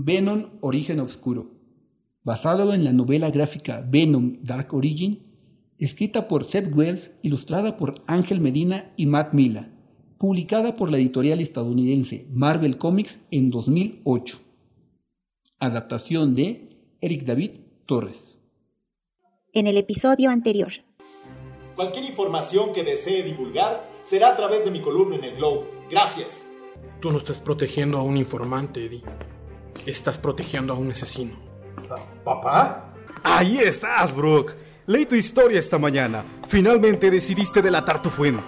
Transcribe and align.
Venom 0.00 0.50
Origen 0.60 1.00
Oscuro, 1.00 1.50
basado 2.22 2.72
en 2.72 2.84
la 2.84 2.92
novela 2.92 3.32
gráfica 3.32 3.84
Venom 3.84 4.36
Dark 4.42 4.72
Origin, 4.72 5.24
escrita 5.76 6.28
por 6.28 6.44
Seth 6.44 6.72
Wells, 6.72 7.10
ilustrada 7.22 7.76
por 7.76 8.04
Ángel 8.06 8.40
Medina 8.40 8.92
y 8.96 9.06
Matt 9.06 9.32
Mila, 9.32 9.72
publicada 10.16 10.76
por 10.76 10.88
la 10.92 10.98
editorial 10.98 11.40
estadounidense 11.40 12.28
Marvel 12.30 12.78
Comics 12.78 13.18
en 13.32 13.50
2008. 13.50 14.38
Adaptación 15.58 16.36
de 16.36 16.78
Eric 17.00 17.24
David 17.24 17.50
Torres. 17.84 18.38
En 19.52 19.66
el 19.66 19.76
episodio 19.78 20.30
anterior. 20.30 20.74
Cualquier 21.74 22.04
información 22.04 22.72
que 22.72 22.84
desee 22.84 23.24
divulgar 23.24 23.84
será 24.02 24.28
a 24.28 24.36
través 24.36 24.64
de 24.64 24.70
mi 24.70 24.80
columna 24.80 25.16
en 25.16 25.24
el 25.24 25.34
Globe. 25.34 25.66
Gracias. 25.90 26.46
Tú 27.00 27.10
no 27.10 27.18
estás 27.18 27.40
protegiendo 27.40 27.98
a 27.98 28.02
un 28.04 28.16
informante, 28.16 28.86
Eddie. 28.86 29.02
Estás 29.86 30.18
protegiendo 30.18 30.72
a 30.72 30.76
un 30.76 30.90
asesino. 30.90 31.38
¿Papá? 32.24 32.92
Ahí 33.22 33.58
estás, 33.58 34.14
Brooke. 34.14 34.54
Leí 34.86 35.06
tu 35.06 35.14
historia 35.14 35.58
esta 35.58 35.78
mañana. 35.78 36.24
Finalmente 36.46 37.10
decidiste 37.10 37.62
delatar 37.62 38.00
tu 38.00 38.10
fuente. 38.10 38.42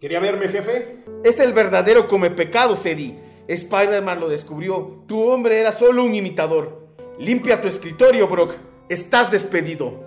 ¿Quería 0.00 0.20
verme, 0.20 0.48
jefe? 0.48 1.04
Es 1.24 1.40
el 1.40 1.52
verdadero 1.52 2.08
come 2.08 2.30
pecados, 2.30 2.84
Eddie. 2.84 3.18
Spider-Man 3.48 4.20
lo 4.20 4.28
descubrió. 4.28 5.04
Tu 5.06 5.22
hombre 5.22 5.60
era 5.60 5.72
solo 5.72 6.04
un 6.04 6.14
imitador. 6.14 6.88
Limpia 7.18 7.60
tu 7.60 7.68
escritorio, 7.68 8.28
Brock. 8.28 8.54
Estás 8.88 9.30
despedido. 9.30 10.02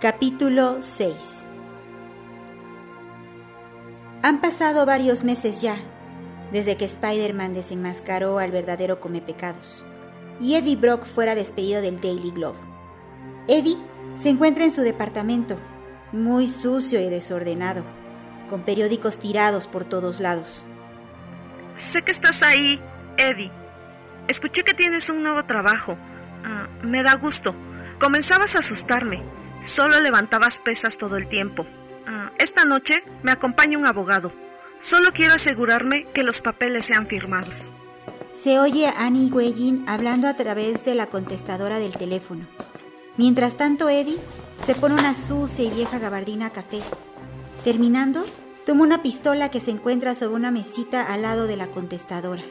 Capítulo 0.00 0.82
6 0.82 1.46
Han 4.24 4.40
pasado 4.40 4.84
varios 4.84 5.22
meses 5.22 5.60
ya 5.62 5.76
desde 6.52 6.76
que 6.76 6.84
Spider-Man 6.84 7.54
desenmascaró 7.54 8.38
al 8.38 8.50
verdadero 8.50 9.00
come 9.00 9.20
pecados 9.20 9.84
y 10.42 10.56
Eddie 10.56 10.76
Brock 10.76 11.06
fuera 11.06 11.34
despedido 11.34 11.80
del 11.80 12.00
Daily 12.00 12.30
Globe. 12.32 12.58
Eddie 13.48 13.78
se 14.20 14.28
encuentra 14.28 14.64
en 14.64 14.72
su 14.72 14.82
departamento, 14.82 15.58
muy 16.12 16.48
sucio 16.48 17.00
y 17.00 17.08
desordenado, 17.08 17.84
con 18.50 18.64
periódicos 18.64 19.18
tirados 19.18 19.66
por 19.66 19.84
todos 19.84 20.20
lados. 20.20 20.64
Sé 21.76 22.02
que 22.02 22.10
estás 22.10 22.42
ahí, 22.42 22.80
Eddie. 23.16 23.52
Escuché 24.28 24.64
que 24.64 24.74
tienes 24.74 25.08
un 25.10 25.22
nuevo 25.22 25.44
trabajo. 25.44 25.96
Ah, 26.44 26.68
me 26.82 27.02
da 27.02 27.14
gusto. 27.14 27.54
Comenzabas 27.98 28.56
a 28.56 28.60
asustarme. 28.60 29.22
Solo 29.60 30.00
levantabas 30.00 30.58
pesas 30.58 30.96
todo 30.96 31.16
el 31.16 31.28
tiempo. 31.28 31.66
Ah, 32.06 32.32
esta 32.38 32.64
noche 32.64 33.02
me 33.22 33.32
acompaña 33.32 33.78
un 33.78 33.86
abogado. 33.86 34.32
Solo 34.82 35.12
quiero 35.12 35.34
asegurarme 35.34 36.08
que 36.12 36.24
los 36.24 36.40
papeles 36.40 36.86
sean 36.86 37.06
firmados. 37.06 37.70
Se 38.34 38.58
oye 38.58 38.88
a 38.88 39.06
Annie 39.06 39.30
Weying 39.30 39.84
hablando 39.86 40.26
a 40.26 40.34
través 40.34 40.84
de 40.84 40.96
la 40.96 41.06
contestadora 41.06 41.78
del 41.78 41.96
teléfono. 41.96 42.48
Mientras 43.16 43.56
tanto, 43.56 43.88
Eddie 43.88 44.18
se 44.66 44.74
pone 44.74 44.94
una 44.94 45.14
sucia 45.14 45.64
y 45.64 45.70
vieja 45.70 46.00
gabardina 46.00 46.50
café. 46.50 46.80
Terminando, 47.62 48.26
toma 48.66 48.82
una 48.82 49.04
pistola 49.04 49.52
que 49.52 49.60
se 49.60 49.70
encuentra 49.70 50.16
sobre 50.16 50.34
una 50.34 50.50
mesita 50.50 51.04
al 51.04 51.22
lado 51.22 51.46
de 51.46 51.56
la 51.56 51.68
contestadora. 51.68 52.42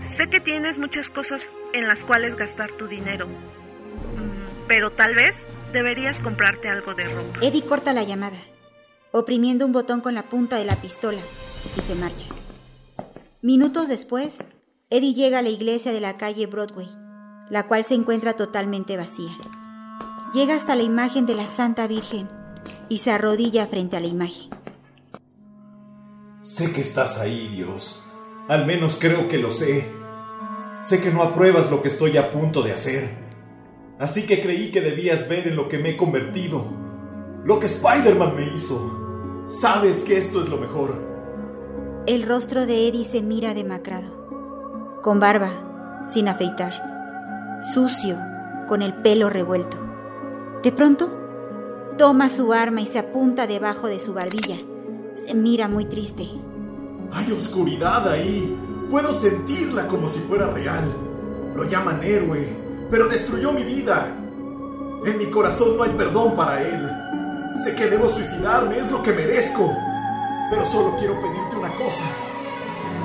Sé 0.00 0.28
que 0.28 0.40
tienes 0.40 0.78
muchas 0.78 1.08
cosas 1.08 1.52
en 1.72 1.86
las 1.86 2.02
cuales 2.02 2.34
gastar 2.34 2.72
tu 2.72 2.88
dinero, 2.88 3.28
mm, 3.28 4.66
pero 4.66 4.90
tal 4.90 5.14
vez 5.14 5.46
deberías 5.72 6.20
comprarte 6.20 6.68
algo 6.68 6.94
de 6.94 7.04
ropa. 7.04 7.38
Eddie 7.42 7.64
corta 7.64 7.92
la 7.92 8.02
llamada, 8.02 8.38
oprimiendo 9.16 9.64
un 9.64 9.70
botón 9.70 10.00
con 10.00 10.12
la 10.14 10.24
punta 10.24 10.56
de 10.56 10.64
la 10.64 10.74
pistola, 10.74 11.20
y 11.78 11.80
se 11.82 11.94
marcha. 11.94 12.26
Minutos 13.42 13.86
después, 13.86 14.42
Eddie 14.90 15.14
llega 15.14 15.38
a 15.38 15.42
la 15.42 15.50
iglesia 15.50 15.92
de 15.92 16.00
la 16.00 16.16
calle 16.16 16.46
Broadway, 16.46 16.88
la 17.48 17.68
cual 17.68 17.84
se 17.84 17.94
encuentra 17.94 18.34
totalmente 18.34 18.96
vacía. 18.96 19.30
Llega 20.32 20.56
hasta 20.56 20.74
la 20.74 20.82
imagen 20.82 21.26
de 21.26 21.36
la 21.36 21.46
Santa 21.46 21.86
Virgen 21.86 22.28
y 22.88 22.98
se 22.98 23.12
arrodilla 23.12 23.68
frente 23.68 23.96
a 23.96 24.00
la 24.00 24.08
imagen. 24.08 24.50
Sé 26.42 26.72
que 26.72 26.80
estás 26.80 27.18
ahí, 27.18 27.46
Dios. 27.54 28.02
Al 28.48 28.66
menos 28.66 28.96
creo 29.00 29.28
que 29.28 29.38
lo 29.38 29.52
sé. 29.52 29.92
Sé 30.82 31.00
que 31.00 31.12
no 31.12 31.22
apruebas 31.22 31.70
lo 31.70 31.82
que 31.82 31.88
estoy 31.88 32.16
a 32.16 32.32
punto 32.32 32.62
de 32.62 32.72
hacer. 32.72 33.14
Así 34.00 34.26
que 34.26 34.42
creí 34.42 34.72
que 34.72 34.80
debías 34.80 35.28
ver 35.28 35.46
en 35.46 35.54
lo 35.54 35.68
que 35.68 35.78
me 35.78 35.90
he 35.90 35.96
convertido. 35.96 36.66
Lo 37.44 37.60
que 37.60 37.66
Spider-Man 37.66 38.34
me 38.34 38.52
hizo. 38.52 39.03
Sabes 39.46 40.00
que 40.00 40.16
esto 40.16 40.40
es 40.40 40.48
lo 40.48 40.56
mejor. 40.56 40.94
El 42.06 42.26
rostro 42.26 42.64
de 42.64 42.88
Eddie 42.88 43.04
se 43.04 43.20
mira 43.20 43.52
demacrado, 43.52 45.00
con 45.02 45.20
barba, 45.20 46.06
sin 46.08 46.28
afeitar, 46.28 46.72
sucio, 47.60 48.16
con 48.66 48.80
el 48.80 48.94
pelo 48.94 49.28
revuelto. 49.28 49.76
De 50.62 50.72
pronto, 50.72 51.10
toma 51.98 52.30
su 52.30 52.54
arma 52.54 52.80
y 52.80 52.86
se 52.86 52.98
apunta 52.98 53.46
debajo 53.46 53.86
de 53.86 54.00
su 54.00 54.14
barbilla. 54.14 54.56
Se 55.14 55.34
mira 55.34 55.68
muy 55.68 55.84
triste. 55.84 56.26
Hay 57.12 57.30
oscuridad 57.30 58.08
ahí. 58.08 58.58
Puedo 58.90 59.12
sentirla 59.12 59.86
como 59.86 60.08
si 60.08 60.20
fuera 60.20 60.48
real. 60.48 60.84
Lo 61.54 61.64
llaman 61.64 62.02
héroe, 62.02 62.48
pero 62.90 63.08
destruyó 63.08 63.52
mi 63.52 63.62
vida. 63.62 64.06
En 65.04 65.18
mi 65.18 65.26
corazón 65.26 65.76
no 65.76 65.82
hay 65.82 65.90
perdón 65.90 66.34
para 66.34 66.62
él. 66.62 66.90
Sé 67.62 67.74
que 67.74 67.86
debo 67.86 68.08
suicidarme, 68.08 68.78
es 68.78 68.90
lo 68.90 69.02
que 69.02 69.12
merezco. 69.12 69.72
Pero 70.50 70.64
solo 70.64 70.96
quiero 70.98 71.20
pedirte 71.20 71.56
una 71.56 71.70
cosa. 71.76 72.04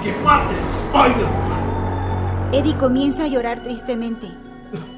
Que 0.03 0.11
mates 0.23 0.59
a 0.63 0.69
Spider-Man. 0.71 2.49
Eddie 2.51 2.75
comienza 2.77 3.25
a 3.25 3.27
llorar 3.27 3.63
tristemente, 3.63 4.27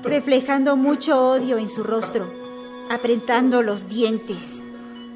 reflejando 0.04 0.78
mucho 0.78 1.32
odio 1.32 1.58
en 1.58 1.68
su 1.68 1.84
rostro, 1.84 2.32
apretando 2.90 3.62
los 3.62 3.90
dientes. 3.90 4.68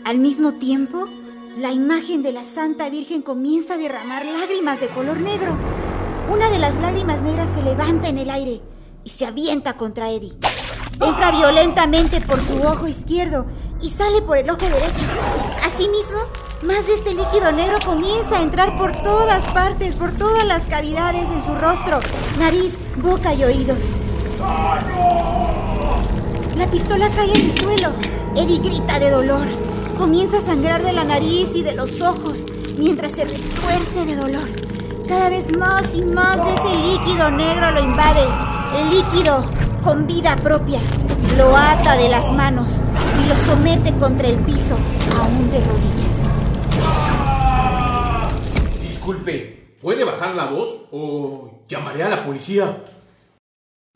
Al 0.03 0.17
mismo 0.17 0.55
tiempo, 0.55 1.05
la 1.57 1.71
imagen 1.71 2.21
de 2.21 2.33
la 2.33 2.43
Santa 2.43 2.89
Virgen 2.89 3.21
comienza 3.21 3.75
a 3.75 3.77
derramar 3.77 4.25
lágrimas 4.25 4.81
de 4.81 4.89
color 4.89 5.21
negro. 5.21 5.55
Una 6.29 6.49
de 6.49 6.59
las 6.59 6.75
lágrimas 6.75 7.21
negras 7.21 7.49
se 7.55 7.63
levanta 7.63 8.09
en 8.09 8.17
el 8.17 8.29
aire 8.29 8.61
y 9.05 9.09
se 9.09 9.25
avienta 9.25 9.77
contra 9.77 10.11
Eddie. 10.11 10.37
Entra 11.01 11.31
violentamente 11.31 12.21
por 12.21 12.41
su 12.41 12.61
ojo 12.61 12.87
izquierdo 12.87 13.45
y 13.81 13.89
sale 13.89 14.21
por 14.21 14.37
el 14.37 14.49
ojo 14.49 14.65
derecho. 14.65 15.05
Asimismo, 15.65 16.19
más 16.63 16.87
de 16.87 16.93
este 16.93 17.13
líquido 17.13 17.51
negro 17.51 17.77
comienza 17.85 18.37
a 18.37 18.41
entrar 18.41 18.77
por 18.77 18.91
todas 19.03 19.43
partes, 19.45 19.95
por 19.95 20.11
todas 20.13 20.45
las 20.45 20.65
cavidades 20.65 21.29
en 21.29 21.43
su 21.43 21.53
rostro, 21.55 21.99
nariz, 22.39 22.73
boca 22.97 23.33
y 23.33 23.43
oídos. 23.43 23.83
La 26.57 26.67
pistola 26.67 27.09
cae 27.09 27.31
en 27.33 27.49
el 27.51 27.57
suelo. 27.59 27.89
Eddie 28.35 28.59
grita 28.59 28.99
de 28.99 29.11
dolor. 29.11 29.47
Comienza 29.97 30.37
a 30.37 30.41
sangrar 30.41 30.83
de 30.83 30.93
la 30.93 31.03
nariz 31.03 31.49
y 31.53 31.63
de 31.63 31.73
los 31.73 32.01
ojos 32.01 32.45
mientras 32.77 33.11
se 33.11 33.25
retuerce 33.25 34.05
de 34.05 34.15
dolor. 34.15 34.47
Cada 35.07 35.29
vez 35.29 35.55
más 35.57 35.93
y 35.93 36.01
más 36.01 36.37
de 36.37 36.53
ese 36.53 36.75
líquido 36.77 37.31
negro 37.31 37.71
lo 37.71 37.83
invade. 37.83 38.25
El 38.79 38.89
líquido, 38.89 39.45
con 39.85 40.07
vida 40.07 40.35
propia, 40.37 40.81
lo 41.37 41.55
ata 41.55 41.95
de 41.95 42.09
las 42.09 42.31
manos 42.31 42.81
y 43.23 43.29
lo 43.29 43.35
somete 43.45 43.93
contra 43.99 44.27
el 44.27 44.37
piso, 44.37 44.75
aún 45.15 45.51
de 45.51 45.59
rodillas. 45.59 46.17
Disculpe, 48.81 49.77
¿puede 49.79 50.03
bajar 50.03 50.33
la 50.33 50.47
voz 50.47 50.87
o 50.91 51.59
llamaré 51.69 52.01
a 52.01 52.09
la 52.09 52.25
policía? 52.25 52.83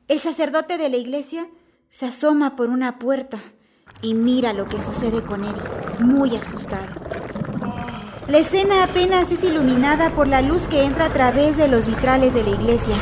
El 0.08 0.20
sacerdote 0.20 0.78
de 0.78 0.90
la 0.90 0.98
iglesia 0.98 1.48
se 1.90 2.06
asoma 2.06 2.56
por 2.56 2.70
una 2.70 3.00
puerta 3.00 3.42
y 4.04 4.14
mira 4.14 4.54
lo 4.54 4.70
que 4.70 4.80
sucede 4.80 5.24
con 5.24 5.44
Eddie, 5.44 5.64
muy 6.02 6.36
asustado. 6.36 7.02
La 8.28 8.38
escena 8.38 8.84
apenas 8.84 9.32
es 9.32 9.44
iluminada 9.44 10.14
por 10.14 10.28
la 10.28 10.44
luz 10.44 10.68
que 10.68 10.84
entra 10.84 11.06
a 11.06 11.14
través 11.14 11.58
de 11.58 11.68
los 11.68 11.88
vitrales 11.88 12.36
de 12.36 12.44
la 12.44 12.52
iglesia. 12.52 12.96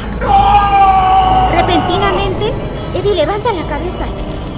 Repentinamente, 1.51 2.76
Eddie 2.97 3.13
levanta 3.13 3.53
la 3.53 3.67
cabeza. 3.67 4.07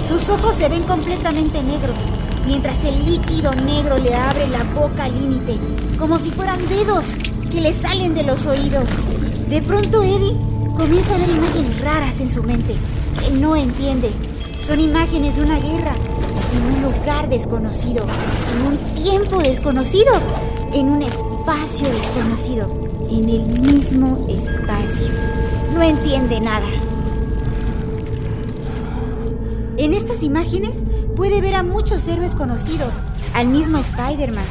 Sus 0.08 0.30
ojos 0.30 0.54
se 0.54 0.66
ven 0.70 0.82
completamente 0.84 1.62
negros, 1.62 1.98
mientras 2.46 2.82
el 2.84 3.04
líquido 3.04 3.54
negro 3.54 3.98
le 3.98 4.14
abre 4.14 4.48
la 4.48 4.64
boca 4.64 5.04
al 5.04 5.14
límite, 5.14 5.58
como 5.98 6.18
si 6.18 6.30
fueran 6.30 6.66
dedos 6.66 7.04
que 7.52 7.60
le 7.60 7.74
salen 7.74 8.14
de 8.14 8.22
los 8.22 8.46
oídos. 8.46 8.88
De 9.50 9.60
pronto 9.60 10.02
Eddie 10.02 10.36
comienza 10.74 11.16
a 11.16 11.18
ver 11.18 11.28
imágenes 11.28 11.80
raras 11.82 12.18
en 12.20 12.30
su 12.30 12.42
mente, 12.42 12.74
que 13.20 13.30
no 13.30 13.56
entiende. 13.56 14.10
Son 14.66 14.80
imágenes 14.80 15.36
de 15.36 15.42
una 15.42 15.58
guerra, 15.58 15.92
en 16.56 16.74
un 16.74 16.82
lugar 16.82 17.28
desconocido, 17.28 18.06
en 18.54 18.66
un 18.68 18.78
tiempo 18.94 19.42
desconocido, 19.42 20.14
en 20.72 20.88
un 20.88 21.02
espacio 21.02 21.90
desconocido, 21.90 22.66
en 23.10 23.28
el 23.28 23.42
mismo 23.60 24.26
espacio. 24.30 25.08
No 25.74 25.82
entiende 25.82 26.40
nada. 26.40 26.66
En 29.80 29.94
estas 29.94 30.22
imágenes 30.22 30.82
puede 31.16 31.40
ver 31.40 31.54
a 31.54 31.62
muchos 31.62 32.06
héroes 32.06 32.34
conocidos, 32.34 32.92
al 33.32 33.48
mismo 33.48 33.78
Spider-Man, 33.78 34.44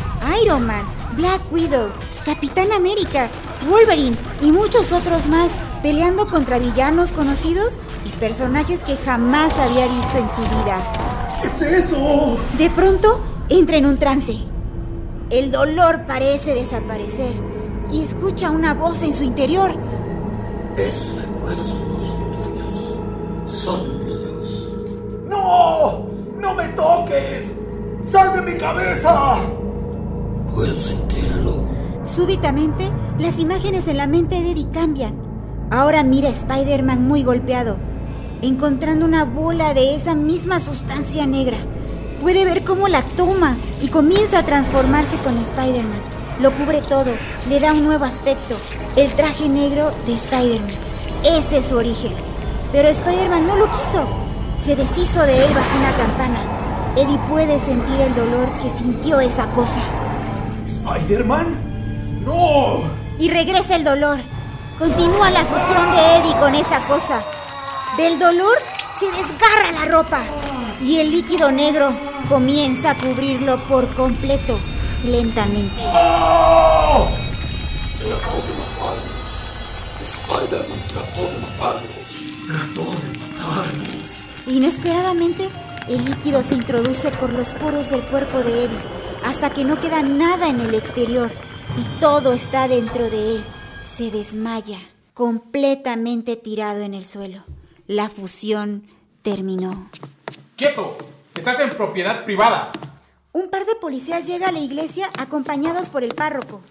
Iron 0.43 0.65
Man, 0.65 0.81
Black 1.15 1.39
Widow, 1.51 1.89
Capitán 2.25 2.71
América, 2.71 3.29
Wolverine 3.69 4.17
y 4.41 4.51
muchos 4.51 4.91
otros 4.91 5.27
más 5.27 5.51
peleando 5.83 6.25
contra 6.25 6.57
villanos 6.57 7.11
conocidos 7.11 7.77
y 8.07 8.09
personajes 8.19 8.83
que 8.83 8.97
jamás 8.97 9.55
había 9.59 9.85
visto 9.85 10.17
en 10.17 10.29
su 10.29 10.41
vida. 10.41 10.81
¿Qué 11.39 11.47
es 11.47 11.61
eso? 11.85 12.35
De 12.57 12.71
pronto 12.71 13.19
entra 13.49 13.77
en 13.77 13.85
un 13.85 13.97
trance. 13.97 14.35
El 15.29 15.51
dolor 15.51 16.07
parece 16.07 16.55
desaparecer 16.55 17.35
y 17.93 18.01
escucha 18.01 18.49
una 18.49 18.73
voz 18.73 19.03
en 19.03 19.13
su 19.13 19.21
interior. 19.21 19.75
Esos 20.75 21.21
recuerdos 21.21 21.83
no 21.87 21.99
son 21.99 22.31
tuyos, 22.31 22.99
son. 23.45 23.98
¡No! 26.49 26.55
¡No 26.55 26.55
me 26.55 26.67
toques! 26.69 27.51
¡Sal 28.03 28.33
de 28.33 28.51
mi 28.51 28.57
cabeza! 28.57 29.37
Puedo 30.53 30.81
sentirlo. 30.81 31.63
Súbitamente, 32.03 32.89
las 33.19 33.39
imágenes 33.39 33.87
en 33.87 33.97
la 33.97 34.07
mente 34.07 34.41
de 34.41 34.51
Eddie 34.51 34.71
cambian. 34.71 35.13
Ahora 35.69 36.01
mira 36.03 36.29
a 36.29 36.31
Spider-Man 36.31 37.07
muy 37.07 37.23
golpeado, 37.23 37.77
encontrando 38.41 39.05
una 39.05 39.25
bola 39.25 39.75
de 39.75 39.95
esa 39.95 40.15
misma 40.15 40.59
sustancia 40.59 41.27
negra. 41.27 41.59
Puede 42.19 42.45
ver 42.45 42.63
cómo 42.63 42.87
la 42.87 43.03
toma 43.15 43.57
y 43.83 43.89
comienza 43.89 44.39
a 44.39 44.45
transformarse 44.45 45.17
con 45.23 45.37
Spider-Man. 45.37 46.01
Lo 46.41 46.51
cubre 46.51 46.81
todo, 46.81 47.11
le 47.47 47.59
da 47.59 47.73
un 47.73 47.85
nuevo 47.85 48.05
aspecto, 48.05 48.55
el 48.95 49.11
traje 49.11 49.47
negro 49.47 49.91
de 50.07 50.13
Spider-Man. 50.13 50.73
Ese 51.23 51.59
es 51.59 51.67
su 51.67 51.75
origen. 51.75 52.13
Pero 52.71 52.87
Spider-Man 52.87 53.45
no 53.45 53.55
lo 53.55 53.65
quiso. 53.71 54.28
Se 54.63 54.75
deshizo 54.75 55.25
de 55.25 55.45
él 55.45 55.53
bajo 55.53 55.77
una 55.77 55.95
campana. 55.95 56.39
Eddie 56.95 57.17
puede 57.29 57.59
sentir 57.59 58.01
el 58.01 58.13
dolor 58.13 58.50
que 58.61 58.69
sintió 58.69 59.19
esa 59.19 59.47
cosa. 59.51 59.81
¿Spider-Man? 60.67 62.23
¡No! 62.25 62.81
Y 63.19 63.29
regresa 63.29 63.75
el 63.75 63.83
dolor. 63.83 64.19
Continúa 64.77 65.29
la 65.29 65.44
fusión 65.45 65.91
de 65.91 66.15
Eddie 66.17 66.39
con 66.39 66.56
esa 66.56 66.85
cosa. 66.88 67.23
Del 67.97 68.19
dolor 68.19 68.57
se 69.00 69.06
desgarra 69.07 69.71
la 69.71 69.85
ropa 69.85 70.21
y 70.81 71.00
el 71.00 71.11
líquido 71.11 71.51
negro 71.51 71.91
comienza 72.27 72.91
a 72.91 72.95
cubrirlo 72.95 73.61
por 73.67 73.88
completo, 73.95 74.57
lentamente. 75.03 75.81
¡Oh! 75.94 77.09
Trató 77.97 78.38
de 78.45 78.53
matarnos. 78.59 79.29
Spider-Man 80.01 80.79
trató 80.88 81.21
de 81.29 81.39
matarnos. 81.39 82.09
Trató. 82.47 82.88
Inesperadamente, 84.49 85.47
el 85.87 86.03
líquido 86.05 86.41
se 86.41 86.55
introduce 86.55 87.11
por 87.11 87.31
los 87.31 87.49
poros 87.49 87.91
del 87.91 88.01
cuerpo 88.01 88.39
de 88.39 88.65
Eddie 88.65 88.79
hasta 89.23 89.53
que 89.53 89.63
no 89.63 89.79
queda 89.79 90.01
nada 90.01 90.49
en 90.49 90.59
el 90.59 90.73
exterior 90.73 91.31
y 91.77 91.99
todo 91.99 92.33
está 92.33 92.67
dentro 92.67 93.11
de 93.11 93.35
él. 93.35 93.43
Se 93.85 94.09
desmaya, 94.09 94.79
completamente 95.13 96.35
tirado 96.35 96.81
en 96.81 96.95
el 96.95 97.05
suelo. 97.05 97.43
La 97.85 98.09
fusión 98.09 98.87
terminó. 99.21 99.91
¡Quieto! 100.55 100.97
Estás 101.35 101.59
en 101.59 101.69
propiedad 101.69 102.25
privada. 102.25 102.71
Un 103.33 103.51
par 103.51 103.67
de 103.67 103.75
policías 103.75 104.25
llega 104.25 104.47
a 104.47 104.51
la 104.51 104.59
iglesia 104.59 105.11
acompañados 105.19 105.89
por 105.89 106.03
el 106.03 106.15
párroco. 106.15 106.61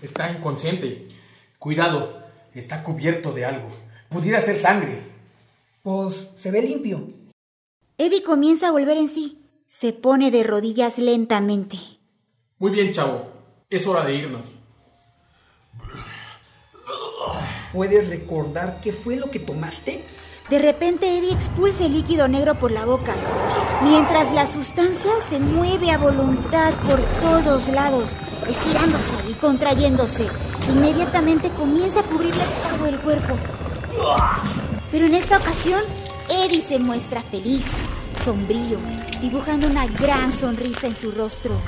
Está 0.00 0.30
inconsciente. 0.30 1.08
Cuidado, 1.58 2.22
está 2.54 2.84
cubierto 2.84 3.32
de 3.32 3.46
algo. 3.46 3.68
Pudiera 4.08 4.40
ser 4.40 4.56
sangre. 4.56 5.11
Pues 5.82 6.28
se 6.36 6.52
ve 6.52 6.62
limpio. 6.62 7.08
Eddie 7.98 8.22
comienza 8.22 8.68
a 8.68 8.70
volver 8.70 8.96
en 8.96 9.08
sí. 9.08 9.42
Se 9.66 9.92
pone 9.92 10.30
de 10.30 10.44
rodillas 10.44 10.98
lentamente. 10.98 11.76
Muy 12.58 12.70
bien, 12.70 12.92
chavo. 12.92 13.26
Es 13.68 13.86
hora 13.86 14.04
de 14.04 14.14
irnos. 14.14 14.46
¿Puedes 17.72 18.08
recordar 18.08 18.80
qué 18.80 18.92
fue 18.92 19.16
lo 19.16 19.30
que 19.30 19.40
tomaste? 19.40 20.04
De 20.50 20.58
repente 20.58 21.18
Eddie 21.18 21.32
expulsa 21.32 21.86
el 21.86 21.94
líquido 21.94 22.28
negro 22.28 22.54
por 22.56 22.70
la 22.70 22.84
boca, 22.84 23.14
mientras 23.82 24.32
la 24.32 24.46
sustancia 24.46 25.10
se 25.30 25.38
mueve 25.38 25.90
a 25.90 25.98
voluntad 25.98 26.74
por 26.86 27.00
todos 27.20 27.68
lados, 27.68 28.16
estirándose 28.46 29.16
y 29.30 29.34
contrayéndose. 29.34 30.28
Inmediatamente 30.68 31.50
comienza 31.50 32.00
a 32.00 32.02
cubrirle 32.04 32.44
todo 32.68 32.86
el 32.86 33.00
cuerpo. 33.00 33.34
Pero 34.92 35.06
en 35.06 35.14
esta 35.14 35.38
ocasión, 35.38 35.80
Eddie 36.28 36.60
se 36.60 36.78
muestra 36.78 37.22
feliz, 37.22 37.64
sombrío, 38.22 38.78
dibujando 39.22 39.66
una 39.66 39.86
gran 39.86 40.32
sonrisa 40.32 40.86
en 40.86 40.94
su 40.94 41.10
rostro. 41.10 41.58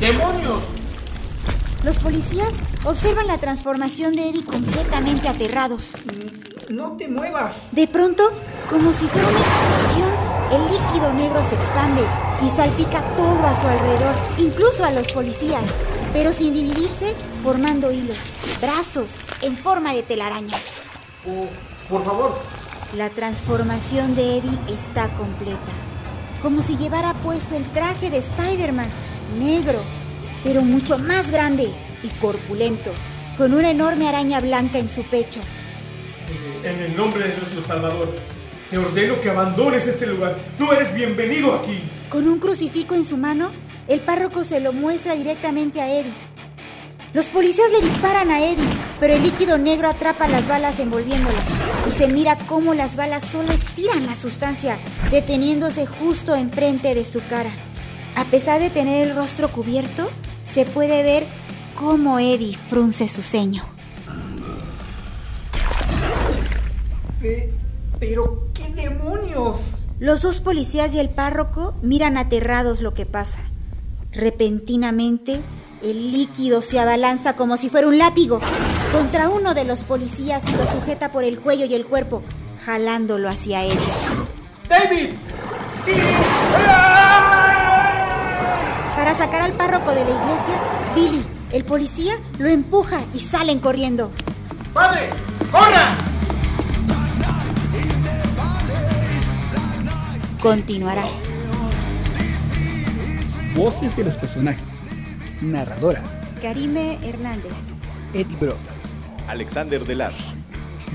¡Demonios! 0.00 0.62
Los 1.84 1.98
policías 1.98 2.48
observan 2.84 3.26
la 3.26 3.36
transformación 3.36 4.14
de 4.14 4.30
Eddie 4.30 4.44
completamente 4.44 5.28
aterrados. 5.28 5.92
No 6.70 6.96
te 6.96 7.06
muevas. 7.06 7.54
De 7.70 7.86
pronto, 7.86 8.32
como 8.70 8.94
si 8.94 9.06
fuera 9.06 9.28
una 9.28 9.38
explosión, 9.38 10.08
el 10.52 10.72
líquido 10.72 11.12
negro 11.12 11.44
se 11.44 11.54
expande 11.54 12.02
y 12.42 12.48
salpica 12.56 13.02
todo 13.14 13.46
a 13.46 13.60
su 13.60 13.66
alrededor, 13.66 14.14
incluso 14.38 14.84
a 14.84 14.90
los 14.90 15.12
policías, 15.12 15.62
pero 16.14 16.32
sin 16.32 16.54
dividirse, 16.54 17.14
formando 17.44 17.92
hilos, 17.92 18.32
brazos 18.60 19.10
en 19.42 19.56
forma 19.56 19.92
de 19.92 20.02
telaraña. 20.02 20.56
Oh, 21.26 21.75
por 21.88 22.04
favor. 22.04 22.34
La 22.94 23.10
transformación 23.10 24.14
de 24.14 24.38
Eddie 24.38 24.58
está 24.68 25.08
completa, 25.14 25.72
como 26.40 26.62
si 26.62 26.76
llevara 26.76 27.14
puesto 27.14 27.56
el 27.56 27.64
traje 27.72 28.10
de 28.10 28.18
Spider-Man, 28.18 28.88
negro, 29.38 29.80
pero 30.44 30.62
mucho 30.62 30.98
más 30.98 31.30
grande 31.30 31.74
y 32.02 32.08
corpulento, 32.20 32.92
con 33.36 33.54
una 33.54 33.70
enorme 33.70 34.08
araña 34.08 34.40
blanca 34.40 34.78
en 34.78 34.88
su 34.88 35.02
pecho. 35.04 35.40
En 36.64 36.80
el 36.80 36.96
nombre 36.96 37.28
de 37.28 37.36
nuestro 37.36 37.60
Salvador, 37.62 38.14
te 38.70 38.78
ordeno 38.78 39.20
que 39.20 39.30
abandones 39.30 39.86
este 39.86 40.06
lugar. 40.06 40.38
No 40.58 40.72
eres 40.72 40.94
bienvenido 40.94 41.54
aquí. 41.54 41.80
Con 42.08 42.28
un 42.28 42.38
crucifijo 42.38 42.94
en 42.94 43.04
su 43.04 43.16
mano, 43.16 43.50
el 43.88 44.00
párroco 44.00 44.44
se 44.44 44.60
lo 44.60 44.72
muestra 44.72 45.14
directamente 45.14 45.80
a 45.80 45.90
Eddie. 45.92 46.14
Los 47.14 47.26
policías 47.26 47.70
le 47.70 47.86
disparan 47.86 48.30
a 48.30 48.40
Eddie, 48.40 48.66
pero 48.98 49.14
el 49.14 49.22
líquido 49.22 49.58
negro 49.58 49.88
atrapa 49.88 50.28
las 50.28 50.46
balas 50.48 50.78
envolviéndolas 50.80 51.65
y 51.88 51.92
se 51.92 52.08
mira 52.08 52.36
cómo 52.48 52.74
las 52.74 52.96
balas 52.96 53.24
solo 53.24 53.52
estiran 53.52 54.06
la 54.06 54.16
sustancia, 54.16 54.78
deteniéndose 55.10 55.86
justo 55.86 56.34
enfrente 56.34 56.94
de 56.94 57.04
su 57.04 57.20
cara. 57.28 57.50
A 58.16 58.24
pesar 58.24 58.60
de 58.60 58.70
tener 58.70 59.08
el 59.08 59.14
rostro 59.16 59.48
cubierto, 59.50 60.08
se 60.54 60.64
puede 60.64 61.02
ver 61.02 61.26
cómo 61.78 62.18
Eddie 62.18 62.58
frunce 62.68 63.08
su 63.08 63.22
ceño. 63.22 63.62
Pe- 67.20 67.52
pero, 67.98 68.48
¿qué 68.54 68.68
demonios? 68.74 69.56
Los 69.98 70.22
dos 70.22 70.40
policías 70.40 70.92
y 70.94 70.98
el 70.98 71.08
párroco 71.08 71.74
miran 71.82 72.18
aterrados 72.18 72.80
lo 72.82 72.92
que 72.94 73.06
pasa. 73.06 73.38
Repentinamente, 74.12 75.40
el 75.82 76.12
líquido 76.12 76.62
se 76.62 76.78
abalanza 76.78 77.36
como 77.36 77.56
si 77.56 77.68
fuera 77.70 77.86
un 77.88 77.98
látigo 77.98 78.40
contra 78.96 79.28
uno 79.28 79.52
de 79.52 79.64
los 79.64 79.82
policías 79.82 80.42
y 80.48 80.56
lo 80.56 80.66
sujeta 80.66 81.12
por 81.12 81.22
el 81.22 81.38
cuello 81.38 81.66
y 81.66 81.74
el 81.74 81.84
cuerpo, 81.84 82.22
jalándolo 82.64 83.28
hacia 83.28 83.62
él. 83.62 83.78
¡David! 84.70 85.10
Para 88.96 89.14
sacar 89.14 89.42
al 89.42 89.52
párroco 89.52 89.90
de 89.90 90.02
la 90.02 90.10
iglesia, 90.10 90.54
Billy, 90.94 91.24
el 91.52 91.64
policía, 91.66 92.14
lo 92.38 92.48
empuja 92.48 93.02
y 93.12 93.20
salen 93.20 93.58
corriendo. 93.58 94.10
¡Padre! 94.72 95.10
¡Corra! 95.52 95.94
Continuará. 100.40 101.04
Voces 103.54 103.94
de 103.94 104.04
los 104.04 104.16
personajes. 104.16 104.62
Narradora. 105.42 106.02
Karime 106.40 106.98
Hernández. 107.02 107.52
Eddie 108.14 108.36
Brock. 108.36 108.75
Alexander 109.28 109.84
Delar. 109.84 110.12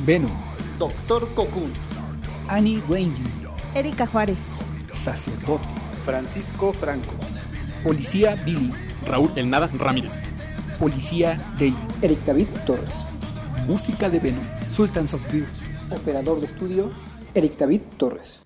Venom. 0.05 0.31
Doctor 0.79 1.27
Cocoon. 1.35 1.71
Annie 2.47 2.81
Wayne. 2.87 3.13
Erika 3.75 4.07
Juárez. 4.07 4.39
Sacerdote. 5.03 5.67
Francisco 6.05 6.71
Franco. 6.73 7.13
Policía 7.83 8.35
Billy. 8.45 8.71
Raúl 9.05 9.31
El 9.35 9.49
Nada 9.49 9.69
Ramírez. 9.77 10.13
Policía 10.79 11.39
David. 11.53 11.75
Eric 12.01 12.19
David 12.25 12.47
Torres. 12.65 12.89
Música 13.67 14.09
de 14.09 14.19
Venom. 14.19 14.45
Sultans 14.75 15.13
of 15.13 15.31
Beer. 15.31 15.47
Operador 15.91 16.39
de 16.39 16.45
estudio, 16.45 16.89
Eric 17.33 17.57
David 17.57 17.81
Torres. 17.97 18.45